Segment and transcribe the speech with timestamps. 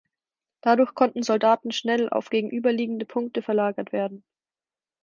[0.61, 4.23] Dadurch konnten Soldaten schnell auf gegenüberliegende Punkte verlagert werden.